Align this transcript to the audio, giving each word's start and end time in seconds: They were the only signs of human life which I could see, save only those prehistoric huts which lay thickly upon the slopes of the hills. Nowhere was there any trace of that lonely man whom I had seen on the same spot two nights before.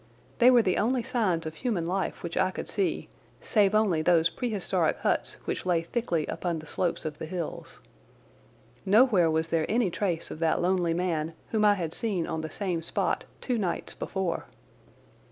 They 0.39 0.49
were 0.49 0.63
the 0.63 0.77
only 0.79 1.03
signs 1.03 1.45
of 1.45 1.53
human 1.53 1.85
life 1.85 2.23
which 2.23 2.35
I 2.35 2.49
could 2.49 2.67
see, 2.67 3.07
save 3.39 3.75
only 3.75 4.01
those 4.01 4.31
prehistoric 4.31 4.97
huts 4.97 5.37
which 5.45 5.63
lay 5.63 5.83
thickly 5.83 6.25
upon 6.25 6.57
the 6.57 6.65
slopes 6.65 7.05
of 7.05 7.19
the 7.19 7.27
hills. 7.27 7.81
Nowhere 8.83 9.29
was 9.29 9.49
there 9.49 9.67
any 9.69 9.91
trace 9.91 10.31
of 10.31 10.39
that 10.39 10.59
lonely 10.59 10.95
man 10.95 11.33
whom 11.51 11.63
I 11.65 11.75
had 11.75 11.93
seen 11.93 12.25
on 12.25 12.41
the 12.41 12.49
same 12.49 12.81
spot 12.81 13.25
two 13.41 13.59
nights 13.59 13.93
before. 13.93 14.47